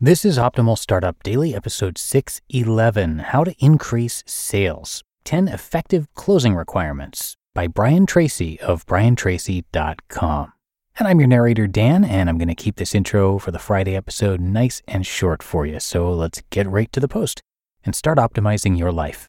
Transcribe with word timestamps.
This 0.00 0.24
is 0.24 0.38
Optimal 0.38 0.78
Startup 0.78 1.20
Daily, 1.24 1.56
episode 1.56 1.98
611 1.98 3.18
How 3.18 3.42
to 3.42 3.52
Increase 3.58 4.22
Sales 4.28 5.02
10 5.24 5.48
Effective 5.48 6.06
Closing 6.14 6.54
Requirements 6.54 7.34
by 7.52 7.66
Brian 7.66 8.06
Tracy 8.06 8.60
of 8.60 8.86
briantracy.com. 8.86 10.52
And 11.00 11.08
I'm 11.08 11.18
your 11.18 11.26
narrator, 11.26 11.66
Dan, 11.66 12.04
and 12.04 12.28
I'm 12.28 12.38
going 12.38 12.46
to 12.46 12.54
keep 12.54 12.76
this 12.76 12.94
intro 12.94 13.40
for 13.40 13.50
the 13.50 13.58
Friday 13.58 13.96
episode 13.96 14.40
nice 14.40 14.82
and 14.86 15.04
short 15.04 15.42
for 15.42 15.66
you. 15.66 15.80
So 15.80 16.12
let's 16.12 16.44
get 16.50 16.68
right 16.68 16.92
to 16.92 17.00
the 17.00 17.08
post 17.08 17.42
and 17.84 17.92
start 17.92 18.18
optimizing 18.18 18.78
your 18.78 18.92
life. 18.92 19.26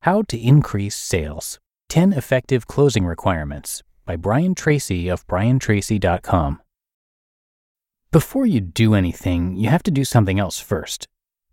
How 0.00 0.22
to 0.22 0.36
Increase 0.36 0.96
Sales 0.96 1.60
10 1.90 2.12
Effective 2.12 2.66
Closing 2.66 3.06
Requirements 3.06 3.84
by 4.04 4.16
Brian 4.16 4.54
Tracy 4.54 5.08
of 5.08 5.26
briantracy.com. 5.26 6.60
Before 8.10 8.46
you 8.46 8.60
do 8.60 8.94
anything, 8.94 9.56
you 9.56 9.70
have 9.70 9.82
to 9.84 9.90
do 9.90 10.04
something 10.04 10.38
else 10.38 10.60
first. 10.60 11.08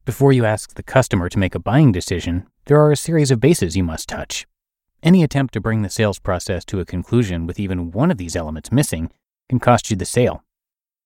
Before 0.05 0.31
you 0.33 0.45
ask 0.45 0.73
the 0.73 0.83
customer 0.83 1.29
to 1.29 1.39
make 1.39 1.55
a 1.55 1.59
buying 1.59 1.91
decision, 1.91 2.47
there 2.65 2.79
are 2.79 2.91
a 2.91 2.97
series 2.97 3.31
of 3.31 3.39
bases 3.39 3.77
you 3.77 3.83
must 3.83 4.09
touch. 4.09 4.45
Any 5.01 5.23
attempt 5.23 5.53
to 5.55 5.61
bring 5.61 5.81
the 5.81 5.89
sales 5.89 6.19
process 6.19 6.63
to 6.65 6.79
a 6.79 6.85
conclusion 6.85 7.47
with 7.47 7.59
even 7.59 7.91
one 7.91 8.11
of 8.11 8.17
these 8.17 8.35
elements 8.35 8.71
missing 8.71 9.11
can 9.49 9.59
cost 9.59 9.89
you 9.89 9.95
the 9.95 10.05
sale. 10.05 10.43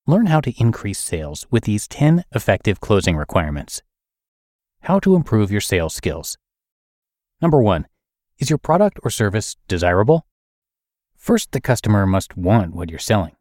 Learn 0.06 0.26
how 0.26 0.40
to 0.40 0.52
increase 0.60 0.98
sales 0.98 1.46
with 1.50 1.64
these 1.64 1.88
10 1.88 2.24
effective 2.34 2.80
closing 2.80 3.16
requirements. 3.16 3.82
How 4.82 4.98
to 5.00 5.16
improve 5.16 5.50
your 5.50 5.60
sales 5.60 5.94
skills. 5.94 6.36
Number 7.40 7.60
one, 7.62 7.86
is 8.38 8.50
your 8.50 8.58
product 8.58 9.00
or 9.02 9.10
service 9.10 9.56
desirable? 9.68 10.26
First, 11.26 11.50
the 11.50 11.60
customer 11.60 12.06
must 12.06 12.36
want 12.36 12.72
what 12.72 12.88
you're 12.88 13.00
selling. 13.00 13.34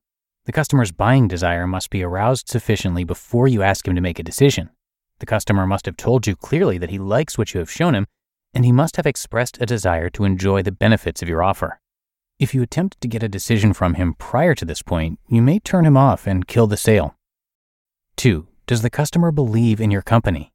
The 0.45 0.51
customer's 0.51 0.91
buying 0.91 1.27
desire 1.27 1.67
must 1.67 1.91
be 1.91 2.01
aroused 2.01 2.49
sufficiently 2.49 3.03
before 3.03 3.47
you 3.47 3.61
ask 3.61 3.87
him 3.87 3.93
to 3.93 4.01
make 4.01 4.17
a 4.17 4.23
decision. 4.23 4.71
The 5.19 5.27
customer 5.27 5.67
must 5.67 5.85
have 5.85 5.95
told 5.95 6.25
you 6.25 6.35
clearly 6.35 6.79
that 6.79 6.89
he 6.89 6.97
likes 6.97 7.37
what 7.37 7.53
you 7.53 7.59
have 7.59 7.69
shown 7.69 7.93
him, 7.93 8.07
and 8.55 8.65
he 8.65 8.71
must 8.71 8.95
have 8.95 9.05
expressed 9.05 9.61
a 9.61 9.67
desire 9.67 10.09
to 10.09 10.23
enjoy 10.23 10.63
the 10.63 10.71
benefits 10.71 11.21
of 11.21 11.29
your 11.29 11.43
offer. 11.43 11.79
If 12.39 12.55
you 12.55 12.63
attempt 12.63 12.99
to 13.01 13.07
get 13.07 13.21
a 13.21 13.29
decision 13.29 13.71
from 13.71 13.93
him 13.93 14.15
prior 14.15 14.55
to 14.55 14.65
this 14.65 14.81
point, 14.81 15.19
you 15.29 15.43
may 15.43 15.59
turn 15.59 15.85
him 15.85 15.95
off 15.95 16.25
and 16.25 16.47
kill 16.47 16.65
the 16.65 16.77
sale. 16.77 17.15
2. 18.15 18.47
Does 18.65 18.81
the 18.81 18.89
customer 18.89 19.31
believe 19.31 19.79
in 19.79 19.91
your 19.91 20.01
company? 20.01 20.51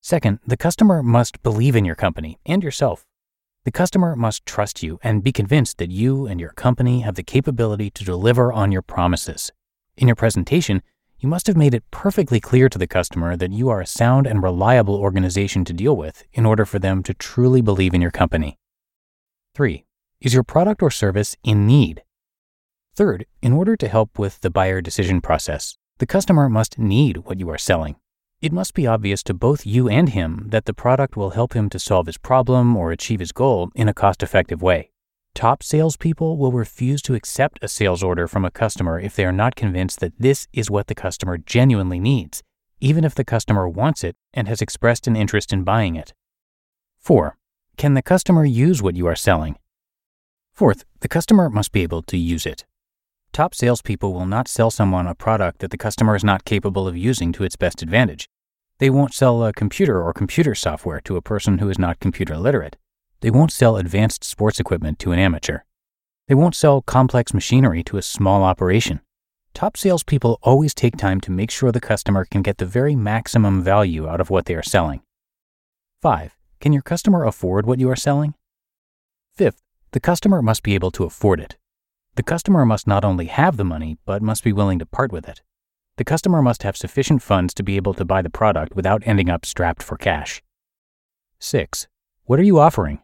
Second, 0.00 0.40
the 0.44 0.56
customer 0.56 1.04
must 1.04 1.40
believe 1.44 1.76
in 1.76 1.84
your 1.84 1.94
company 1.94 2.40
and 2.44 2.64
yourself. 2.64 3.06
The 3.64 3.70
customer 3.70 4.16
must 4.16 4.44
trust 4.44 4.82
you 4.82 4.98
and 5.04 5.22
be 5.22 5.30
convinced 5.30 5.78
that 5.78 5.92
you 5.92 6.26
and 6.26 6.40
your 6.40 6.50
company 6.50 7.02
have 7.02 7.14
the 7.14 7.22
capability 7.22 7.90
to 7.90 8.04
deliver 8.04 8.52
on 8.52 8.72
your 8.72 8.82
promises. 8.82 9.52
In 9.96 10.08
your 10.08 10.16
presentation, 10.16 10.82
you 11.20 11.28
must 11.28 11.46
have 11.46 11.56
made 11.56 11.72
it 11.72 11.88
perfectly 11.92 12.40
clear 12.40 12.68
to 12.68 12.76
the 12.76 12.88
customer 12.88 13.36
that 13.36 13.52
you 13.52 13.68
are 13.68 13.80
a 13.80 13.86
sound 13.86 14.26
and 14.26 14.42
reliable 14.42 14.96
organization 14.96 15.64
to 15.66 15.72
deal 15.72 15.96
with 15.96 16.24
in 16.32 16.44
order 16.44 16.64
for 16.64 16.80
them 16.80 17.04
to 17.04 17.14
truly 17.14 17.60
believe 17.60 17.94
in 17.94 18.02
your 18.02 18.10
company. 18.10 18.58
3. 19.54 19.84
Is 20.20 20.34
your 20.34 20.42
product 20.42 20.82
or 20.82 20.90
service 20.90 21.36
in 21.44 21.64
need? 21.64 22.02
Third, 22.96 23.26
in 23.42 23.52
order 23.52 23.76
to 23.76 23.86
help 23.86 24.18
with 24.18 24.40
the 24.40 24.50
buyer 24.50 24.80
decision 24.80 25.20
process, 25.20 25.78
the 25.98 26.06
customer 26.06 26.48
must 26.48 26.80
need 26.80 27.18
what 27.18 27.38
you 27.38 27.48
are 27.48 27.58
selling. 27.58 27.94
It 28.42 28.52
must 28.52 28.74
be 28.74 28.88
obvious 28.88 29.22
to 29.24 29.34
both 29.34 29.64
you 29.64 29.88
and 29.88 30.08
him 30.08 30.46
that 30.48 30.64
the 30.64 30.74
product 30.74 31.16
will 31.16 31.30
help 31.30 31.52
him 31.52 31.70
to 31.70 31.78
solve 31.78 32.06
his 32.06 32.18
problem 32.18 32.76
or 32.76 32.90
achieve 32.90 33.20
his 33.20 33.30
goal 33.30 33.70
in 33.76 33.88
a 33.88 33.94
cost 33.94 34.20
effective 34.20 34.60
way. 34.60 34.90
Top 35.32 35.62
salespeople 35.62 36.36
will 36.36 36.50
refuse 36.50 37.00
to 37.02 37.14
accept 37.14 37.60
a 37.62 37.68
sales 37.68 38.02
order 38.02 38.26
from 38.26 38.44
a 38.44 38.50
customer 38.50 38.98
if 38.98 39.14
they 39.14 39.24
are 39.24 39.30
not 39.30 39.54
convinced 39.54 40.00
that 40.00 40.18
this 40.18 40.48
is 40.52 40.68
what 40.68 40.88
the 40.88 40.94
customer 40.96 41.38
genuinely 41.38 42.00
needs, 42.00 42.42
even 42.80 43.04
if 43.04 43.14
the 43.14 43.24
customer 43.24 43.68
wants 43.68 44.02
it 44.02 44.16
and 44.34 44.48
has 44.48 44.60
expressed 44.60 45.06
an 45.06 45.14
interest 45.14 45.52
in 45.52 45.62
buying 45.62 45.94
it. 45.94 46.12
4. 46.98 47.36
Can 47.76 47.94
the 47.94 48.02
customer 48.02 48.44
use 48.44 48.82
what 48.82 48.96
you 48.96 49.06
are 49.06 49.14
selling? 49.14 49.54
Fourth, 50.52 50.84
the 50.98 51.08
customer 51.08 51.48
must 51.48 51.70
be 51.70 51.82
able 51.84 52.02
to 52.02 52.18
use 52.18 52.44
it. 52.44 52.64
Top 53.32 53.54
salespeople 53.54 54.12
will 54.12 54.26
not 54.26 54.46
sell 54.46 54.70
someone 54.70 55.06
a 55.06 55.14
product 55.14 55.60
that 55.60 55.70
the 55.70 55.78
customer 55.78 56.14
is 56.14 56.24
not 56.24 56.44
capable 56.44 56.86
of 56.86 56.98
using 56.98 57.32
to 57.32 57.44
its 57.44 57.56
best 57.56 57.80
advantage. 57.80 58.28
They 58.82 58.90
won't 58.90 59.14
sell 59.14 59.44
a 59.44 59.52
computer 59.52 60.02
or 60.02 60.12
computer 60.12 60.56
software 60.56 61.00
to 61.02 61.14
a 61.14 61.22
person 61.22 61.58
who 61.58 61.70
is 61.70 61.78
not 61.78 62.00
computer 62.00 62.36
literate. 62.36 62.76
They 63.20 63.30
won't 63.30 63.52
sell 63.52 63.76
advanced 63.76 64.24
sports 64.24 64.58
equipment 64.58 64.98
to 64.98 65.12
an 65.12 65.20
amateur. 65.20 65.60
They 66.26 66.34
won't 66.34 66.56
sell 66.56 66.82
complex 66.82 67.32
machinery 67.32 67.84
to 67.84 67.96
a 67.96 68.02
small 68.02 68.42
operation. 68.42 69.00
Top 69.54 69.76
salespeople 69.76 70.40
always 70.42 70.74
take 70.74 70.96
time 70.96 71.20
to 71.20 71.30
make 71.30 71.52
sure 71.52 71.70
the 71.70 71.78
customer 71.78 72.24
can 72.24 72.42
get 72.42 72.58
the 72.58 72.66
very 72.66 72.96
maximum 72.96 73.62
value 73.62 74.08
out 74.08 74.20
of 74.20 74.30
what 74.30 74.46
they 74.46 74.54
are 74.56 74.64
selling. 74.64 75.02
5. 76.00 76.36
Can 76.60 76.72
your 76.72 76.82
customer 76.82 77.24
afford 77.24 77.66
what 77.66 77.78
you 77.78 77.88
are 77.88 77.94
selling? 77.94 78.34
Fifth, 79.32 79.62
the 79.92 80.00
customer 80.00 80.42
must 80.42 80.64
be 80.64 80.74
able 80.74 80.90
to 80.90 81.04
afford 81.04 81.38
it. 81.38 81.56
The 82.16 82.24
customer 82.24 82.66
must 82.66 82.88
not 82.88 83.04
only 83.04 83.26
have 83.26 83.58
the 83.58 83.64
money, 83.64 83.98
but 84.04 84.22
must 84.22 84.42
be 84.42 84.52
willing 84.52 84.80
to 84.80 84.86
part 84.86 85.12
with 85.12 85.28
it. 85.28 85.40
The 85.98 86.04
customer 86.04 86.40
must 86.40 86.62
have 86.62 86.76
sufficient 86.76 87.22
funds 87.22 87.52
to 87.54 87.62
be 87.62 87.76
able 87.76 87.92
to 87.94 88.04
buy 88.04 88.22
the 88.22 88.30
product 88.30 88.74
without 88.74 89.02
ending 89.04 89.28
up 89.28 89.44
strapped 89.44 89.82
for 89.82 89.96
cash. 89.98 90.42
6. 91.38 91.86
What 92.24 92.38
are 92.38 92.44
you 92.44 92.58
offering? 92.58 93.00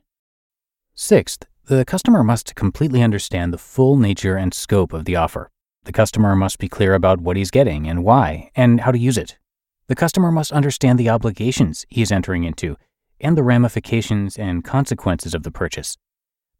Sixth, 0.94 1.44
the 1.66 1.84
customer 1.84 2.24
must 2.24 2.54
completely 2.54 3.02
understand 3.02 3.52
the 3.52 3.58
full 3.58 3.96
nature 3.96 4.36
and 4.36 4.54
scope 4.54 4.94
of 4.94 5.04
the 5.04 5.16
offer. 5.16 5.50
The 5.84 5.92
customer 5.92 6.34
must 6.34 6.58
be 6.58 6.68
clear 6.68 6.94
about 6.94 7.20
what 7.20 7.36
he's 7.36 7.50
getting 7.50 7.86
and 7.86 8.04
why, 8.04 8.50
and 8.56 8.80
how 8.80 8.90
to 8.90 8.98
use 8.98 9.18
it. 9.18 9.38
The 9.86 9.94
customer 9.94 10.32
must 10.32 10.52
understand 10.52 10.98
the 10.98 11.10
obligations 11.10 11.84
he 11.90 12.00
is 12.00 12.10
entering 12.10 12.44
into 12.44 12.76
and 13.20 13.36
the 13.36 13.42
ramifications 13.42 14.36
and 14.38 14.64
consequences 14.64 15.34
of 15.34 15.42
the 15.42 15.50
purchase. 15.50 15.96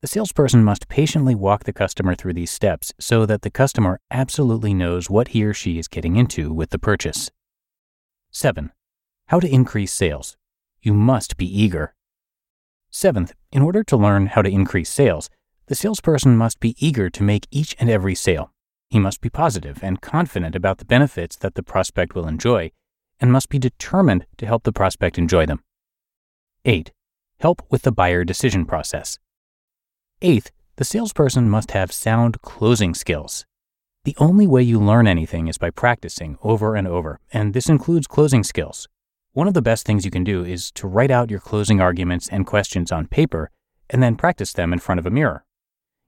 The 0.00 0.06
salesperson 0.06 0.62
must 0.62 0.88
patiently 0.88 1.34
walk 1.34 1.64
the 1.64 1.72
customer 1.72 2.14
through 2.14 2.34
these 2.34 2.53
steps 2.53 2.92
so 3.00 3.26
that 3.26 3.42
the 3.42 3.50
customer 3.50 3.98
absolutely 4.12 4.72
knows 4.72 5.10
what 5.10 5.28
he 5.28 5.45
or 5.45 5.53
she 5.53 5.77
is 5.77 5.89
getting 5.89 6.15
into 6.15 6.53
with 6.53 6.71
the 6.71 6.78
purchase. 6.78 7.33
7. 8.30 8.71
How 9.27 9.41
to 9.41 9.53
increase 9.53 9.92
sales. 9.92 10.36
You 10.80 10.95
must 10.95 11.36
be 11.36 11.47
eager. 11.47 11.97
Seventh, 12.92 13.34
in 13.50 13.60
order 13.60 13.83
to 13.83 13.97
learn 13.97 14.27
how 14.27 14.42
to 14.42 14.48
increase 14.48 14.89
sales, 14.89 15.30
the 15.66 15.74
salesperson 15.74 16.36
must 16.36 16.60
be 16.60 16.77
eager 16.78 17.10
to 17.10 17.24
make 17.24 17.48
each 17.50 17.74
and 17.80 17.91
every 17.91 18.15
sale. 18.15 18.53
He 18.91 19.00
must 19.00 19.21
be 19.21 19.28
positive 19.28 19.80
and 19.83 20.00
confident 20.00 20.54
about 20.54 20.78
the 20.78 20.84
benefits 20.84 21.34
that 21.34 21.56
the 21.56 21.65
prospect 21.65 22.15
will 22.15 22.28
enjoy 22.28 22.71
and 23.18 23.33
must 23.33 23.48
be 23.48 23.59
determined 23.59 24.27
to 24.36 24.47
help 24.47 24.62
the 24.62 24.72
prospect 24.72 25.18
enjoy 25.18 25.45
them. 25.45 25.65
8. 26.65 26.92
Help 27.41 27.62
with 27.68 27.83
the 27.83 27.91
buyer 27.91 28.22
decision 28.22 28.65
process. 28.65 29.18
Eighth, 30.20 30.50
the 30.74 30.84
salesperson 30.84 31.48
must 31.48 31.70
have 31.70 31.92
sound 31.92 32.42
closing 32.42 32.92
skills. 32.92 33.47
The 34.03 34.16
only 34.18 34.48
way 34.48 34.65
you 34.65 34.80
learn 34.80 35.06
anything 35.06 35.47
is 35.47 35.59
by 35.59 35.70
practicing 35.70 36.36
over 36.42 36.74
and 36.74 36.88
over, 36.88 37.20
and 37.32 37.54
this 37.54 37.68
includes 37.68 38.09
closing 38.09 38.42
skills. 38.42 38.88
One 39.32 39.47
of 39.47 39.54
the 39.54 39.62
best 39.62 39.86
things 39.86 40.04
you 40.04 40.10
can 40.10 40.24
do 40.24 40.44
is 40.44 40.72
to 40.72 40.88
write 40.88 41.12
out 41.12 41.30
your 41.30 41.38
closing 41.38 41.80
arguments 41.80 42.28
and 42.28 42.48
questions 42.48 42.91
on 42.91 43.06
paper 43.06 43.53
and 43.91 44.03
then 44.03 44.16
practice 44.16 44.53
them 44.53 44.72
in 44.72 44.80
front 44.80 44.98
of 44.98 45.06
a 45.06 45.10
mirror. 45.10 45.44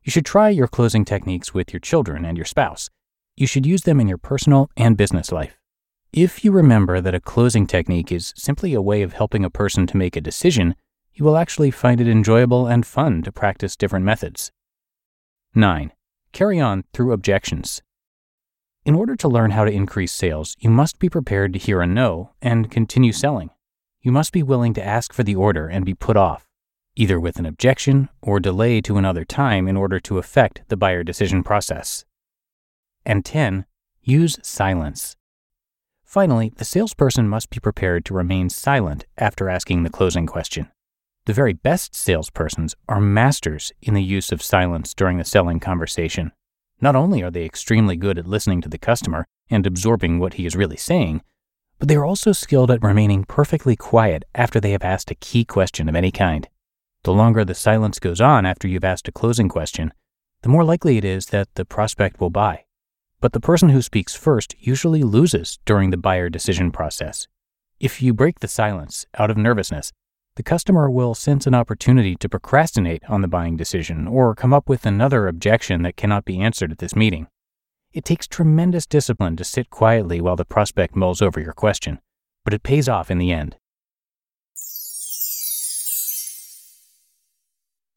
You 0.02 0.10
should 0.10 0.26
try 0.26 0.48
your 0.48 0.66
closing 0.66 1.04
techniques 1.04 1.54
with 1.54 1.72
your 1.72 1.78
children 1.78 2.24
and 2.24 2.36
your 2.36 2.46
spouse, 2.46 2.90
you 3.36 3.46
should 3.46 3.64
use 3.64 3.82
them 3.82 4.00
in 4.00 4.08
your 4.08 4.18
personal 4.18 4.70
and 4.76 4.96
business 4.96 5.30
life. 5.30 5.60
If 6.12 6.44
you 6.44 6.50
remember 6.50 7.00
that 7.00 7.14
a 7.14 7.20
closing 7.20 7.64
technique 7.64 8.10
is 8.10 8.34
simply 8.36 8.74
a 8.74 8.82
way 8.82 9.02
of 9.02 9.12
helping 9.12 9.44
a 9.44 9.50
person 9.50 9.86
to 9.86 9.96
make 9.96 10.16
a 10.16 10.20
decision, 10.20 10.74
you 11.20 11.26
will 11.26 11.36
actually 11.36 11.70
find 11.70 12.00
it 12.00 12.08
enjoyable 12.08 12.66
and 12.66 12.86
fun 12.86 13.20
to 13.20 13.30
practice 13.30 13.76
different 13.76 14.06
methods. 14.06 14.50
9. 15.54 15.92
Carry 16.32 16.58
on 16.58 16.82
through 16.94 17.12
objections. 17.12 17.82
In 18.86 18.94
order 18.94 19.14
to 19.16 19.28
learn 19.28 19.50
how 19.50 19.66
to 19.66 19.70
increase 19.70 20.12
sales, 20.12 20.56
you 20.60 20.70
must 20.70 20.98
be 20.98 21.10
prepared 21.10 21.52
to 21.52 21.58
hear 21.58 21.82
a 21.82 21.86
no 21.86 22.30
and 22.40 22.70
continue 22.70 23.12
selling. 23.12 23.50
You 24.00 24.12
must 24.12 24.32
be 24.32 24.42
willing 24.42 24.72
to 24.74 24.84
ask 24.84 25.12
for 25.12 25.22
the 25.22 25.36
order 25.36 25.68
and 25.68 25.84
be 25.84 25.92
put 25.92 26.16
off, 26.16 26.48
either 26.96 27.20
with 27.20 27.38
an 27.38 27.44
objection 27.44 28.08
or 28.22 28.40
delay 28.40 28.80
to 28.80 28.96
another 28.96 29.26
time 29.26 29.68
in 29.68 29.76
order 29.76 30.00
to 30.00 30.16
affect 30.16 30.62
the 30.68 30.76
buyer 30.78 31.04
decision 31.04 31.42
process. 31.42 32.06
And 33.04 33.26
10. 33.26 33.66
Use 34.00 34.38
silence. 34.42 35.16
Finally, 36.02 36.52
the 36.56 36.64
salesperson 36.64 37.28
must 37.28 37.50
be 37.50 37.60
prepared 37.60 38.06
to 38.06 38.14
remain 38.14 38.48
silent 38.48 39.04
after 39.18 39.50
asking 39.50 39.82
the 39.82 39.90
closing 39.90 40.24
question. 40.24 40.70
The 41.26 41.32
very 41.32 41.52
best 41.52 41.92
salespersons 41.92 42.74
are 42.88 43.00
masters 43.00 43.72
in 43.82 43.94
the 43.94 44.02
use 44.02 44.32
of 44.32 44.42
silence 44.42 44.94
during 44.94 45.18
the 45.18 45.24
selling 45.24 45.60
conversation. 45.60 46.32
Not 46.80 46.96
only 46.96 47.22
are 47.22 47.30
they 47.30 47.44
extremely 47.44 47.96
good 47.96 48.18
at 48.18 48.26
listening 48.26 48.62
to 48.62 48.68
the 48.68 48.78
customer 48.78 49.26
and 49.50 49.66
absorbing 49.66 50.18
what 50.18 50.34
he 50.34 50.46
is 50.46 50.56
really 50.56 50.78
saying, 50.78 51.22
but 51.78 51.88
they 51.88 51.96
are 51.96 52.04
also 52.04 52.32
skilled 52.32 52.70
at 52.70 52.82
remaining 52.82 53.24
perfectly 53.24 53.76
quiet 53.76 54.24
after 54.34 54.60
they 54.60 54.72
have 54.72 54.82
asked 54.82 55.10
a 55.10 55.14
key 55.14 55.44
question 55.44 55.88
of 55.88 55.94
any 55.94 56.10
kind. 56.10 56.48
The 57.04 57.12
longer 57.12 57.44
the 57.44 57.54
silence 57.54 57.98
goes 57.98 58.20
on 58.20 58.44
after 58.44 58.68
you've 58.68 58.84
asked 58.84 59.08
a 59.08 59.12
closing 59.12 59.48
question, 59.48 59.92
the 60.42 60.48
more 60.48 60.64
likely 60.64 60.96
it 60.96 61.04
is 61.04 61.26
that 61.26 61.48
the 61.54 61.64
prospect 61.64 62.20
will 62.20 62.30
buy. 62.30 62.64
But 63.20 63.32
the 63.32 63.40
person 63.40 63.70
who 63.70 63.82
speaks 63.82 64.14
first 64.14 64.54
usually 64.58 65.02
loses 65.02 65.58
during 65.66 65.90
the 65.90 65.98
buyer 65.98 66.30
decision 66.30 66.70
process. 66.70 67.28
If 67.78 68.00
you 68.00 68.14
break 68.14 68.40
the 68.40 68.48
silence 68.48 69.06
out 69.18 69.30
of 69.30 69.36
nervousness, 69.36 69.92
the 70.40 70.44
customer 70.44 70.88
will 70.90 71.14
sense 71.14 71.46
an 71.46 71.54
opportunity 71.54 72.16
to 72.16 72.26
procrastinate 72.26 73.02
on 73.10 73.20
the 73.20 73.28
buying 73.28 73.58
decision 73.58 74.08
or 74.08 74.34
come 74.34 74.54
up 74.54 74.70
with 74.70 74.86
another 74.86 75.28
objection 75.28 75.82
that 75.82 75.98
cannot 75.98 76.24
be 76.24 76.40
answered 76.40 76.72
at 76.72 76.78
this 76.78 76.96
meeting. 76.96 77.26
It 77.92 78.06
takes 78.06 78.26
tremendous 78.26 78.86
discipline 78.86 79.36
to 79.36 79.44
sit 79.44 79.68
quietly 79.68 80.18
while 80.18 80.36
the 80.36 80.46
prospect 80.46 80.96
mulls 80.96 81.20
over 81.20 81.40
your 81.40 81.52
question, 81.52 81.98
but 82.42 82.54
it 82.54 82.62
pays 82.62 82.88
off 82.88 83.10
in 83.10 83.18
the 83.18 83.30
end. 83.30 83.58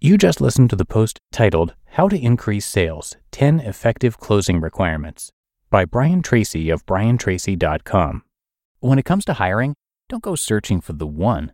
You 0.01 0.17
just 0.17 0.41
listened 0.41 0.69
to 0.71 0.75
the 0.75 0.83
post 0.83 1.21
titled 1.31 1.75
How 1.91 2.09
to 2.09 2.19
Increase 2.19 2.65
Sales 2.65 3.15
10 3.31 3.61
Effective 3.61 4.17
Closing 4.17 4.59
Requirements 4.59 5.31
by 5.69 5.85
Brian 5.85 6.21
Tracy 6.21 6.69
of 6.69 6.85
briantracy.com. 6.85 8.23
When 8.81 8.99
it 8.99 9.05
comes 9.05 9.23
to 9.23 9.33
hiring, 9.35 9.75
don't 10.09 10.21
go 10.21 10.35
searching 10.35 10.81
for 10.81 10.91
the 10.91 11.07
one 11.07 11.53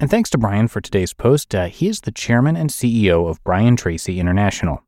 And 0.00 0.08
thanks 0.08 0.30
to 0.30 0.38
Brian 0.38 0.68
for 0.68 0.80
today's 0.80 1.12
post. 1.12 1.52
Uh, 1.52 1.66
he 1.66 1.88
is 1.88 2.02
the 2.02 2.12
chairman 2.12 2.54
and 2.54 2.70
CEO 2.70 3.28
of 3.28 3.42
Brian 3.42 3.74
Tracy 3.74 4.20
International. 4.20 4.84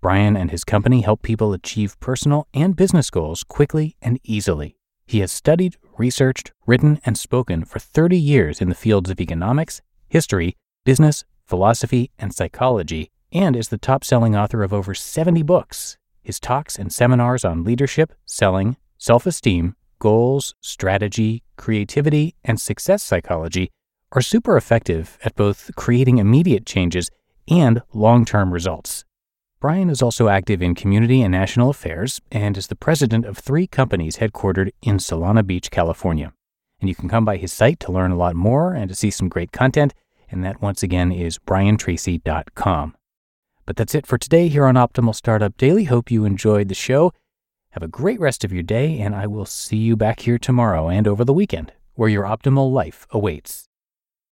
Brian 0.00 0.36
and 0.36 0.52
his 0.52 0.62
company 0.62 1.00
help 1.00 1.22
people 1.22 1.52
achieve 1.52 1.98
personal 1.98 2.46
and 2.54 2.76
business 2.76 3.10
goals 3.10 3.42
quickly 3.42 3.96
and 4.00 4.20
easily. 4.22 4.76
He 5.04 5.18
has 5.18 5.32
studied, 5.32 5.74
researched, 5.98 6.52
written, 6.64 7.00
and 7.04 7.18
spoken 7.18 7.64
for 7.64 7.80
30 7.80 8.16
years 8.16 8.60
in 8.60 8.68
the 8.68 8.76
fields 8.76 9.10
of 9.10 9.20
economics, 9.20 9.80
history, 10.08 10.54
business, 10.84 11.24
philosophy, 11.44 12.12
and 12.16 12.32
psychology, 12.32 13.10
and 13.32 13.56
is 13.56 13.68
the 13.68 13.78
top 13.78 14.04
selling 14.04 14.36
author 14.36 14.62
of 14.62 14.72
over 14.72 14.94
70 14.94 15.42
books. 15.42 15.98
His 16.22 16.38
talks 16.38 16.78
and 16.78 16.92
seminars 16.92 17.44
on 17.44 17.64
leadership, 17.64 18.12
selling, 18.26 18.76
self 18.96 19.26
esteem, 19.26 19.74
goals, 19.98 20.54
strategy, 20.60 21.42
creativity, 21.56 22.36
and 22.44 22.60
success 22.60 23.02
psychology 23.02 23.72
are 24.12 24.22
super 24.22 24.56
effective 24.56 25.18
at 25.24 25.34
both 25.34 25.70
creating 25.76 26.18
immediate 26.18 26.66
changes 26.66 27.10
and 27.48 27.82
long 27.92 28.24
term 28.24 28.52
results. 28.52 29.04
Brian 29.60 29.90
is 29.90 30.02
also 30.02 30.28
active 30.28 30.60
in 30.60 30.74
community 30.74 31.22
and 31.22 31.30
national 31.30 31.70
affairs 31.70 32.20
and 32.32 32.56
is 32.56 32.66
the 32.66 32.76
president 32.76 33.24
of 33.24 33.38
three 33.38 33.66
companies 33.66 34.16
headquartered 34.16 34.70
in 34.82 34.98
Solana 34.98 35.46
Beach, 35.46 35.70
California. 35.70 36.32
And 36.80 36.88
you 36.88 36.96
can 36.96 37.08
come 37.08 37.24
by 37.24 37.36
his 37.36 37.52
site 37.52 37.78
to 37.80 37.92
learn 37.92 38.10
a 38.10 38.16
lot 38.16 38.34
more 38.34 38.74
and 38.74 38.88
to 38.88 38.94
see 38.94 39.10
some 39.10 39.28
great 39.28 39.52
content, 39.52 39.94
and 40.30 40.44
that 40.44 40.60
once 40.60 40.82
again 40.82 41.12
is 41.12 41.38
briantracy.com. 41.38 42.96
But 43.64 43.76
that's 43.76 43.94
it 43.94 44.04
for 44.04 44.18
today 44.18 44.48
here 44.48 44.66
on 44.66 44.74
Optimal 44.74 45.14
Startup 45.14 45.56
Daily. 45.56 45.84
Hope 45.84 46.10
you 46.10 46.24
enjoyed 46.24 46.68
the 46.68 46.74
show. 46.74 47.12
Have 47.70 47.84
a 47.84 47.88
great 47.88 48.18
rest 48.18 48.42
of 48.42 48.52
your 48.52 48.64
day, 48.64 48.98
and 48.98 49.14
I 49.14 49.28
will 49.28 49.46
see 49.46 49.76
you 49.76 49.96
back 49.96 50.20
here 50.20 50.38
tomorrow 50.38 50.88
and 50.88 51.06
over 51.06 51.24
the 51.24 51.32
weekend, 51.32 51.72
where 51.94 52.08
your 52.08 52.24
optimal 52.24 52.72
life 52.72 53.06
awaits. 53.12 53.68